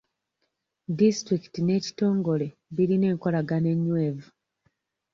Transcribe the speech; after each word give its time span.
Disitulikiti 0.97 1.59
n'ekitongole 1.63 2.47
birina 2.75 3.05
enkolagana 3.13 3.67
ennywevu. 3.75 4.27